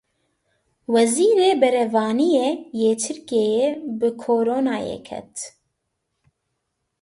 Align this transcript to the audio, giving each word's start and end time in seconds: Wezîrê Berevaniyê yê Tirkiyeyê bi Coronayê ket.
Wezîrê 0.93 1.51
Berevaniyê 1.61 2.49
yê 2.81 2.91
Tirkiyeyê 3.01 3.67
bi 3.99 4.09
Coronayê 4.21 4.97
ket. 5.07 5.33